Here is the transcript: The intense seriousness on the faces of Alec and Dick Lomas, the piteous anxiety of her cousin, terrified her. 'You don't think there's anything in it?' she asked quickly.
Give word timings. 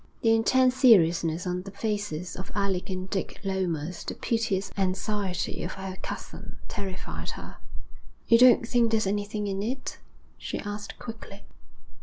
The 0.23 0.33
intense 0.33 0.77
seriousness 0.77 1.45
on 1.45 1.61
the 1.61 1.69
faces 1.69 2.35
of 2.35 2.51
Alec 2.55 2.89
and 2.89 3.07
Dick 3.07 3.39
Lomas, 3.43 4.03
the 4.03 4.15
piteous 4.15 4.71
anxiety 4.75 5.61
of 5.63 5.73
her 5.73 5.95
cousin, 6.01 6.57
terrified 6.67 7.29
her. 7.37 7.57
'You 8.27 8.39
don't 8.39 8.67
think 8.67 8.89
there's 8.89 9.05
anything 9.05 9.45
in 9.45 9.61
it?' 9.61 9.99
she 10.39 10.57
asked 10.57 10.97
quickly. 10.97 11.43